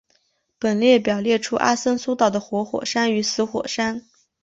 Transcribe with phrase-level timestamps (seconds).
[0.57, 4.03] 本列表列出阿森松岛的活火山与死火山。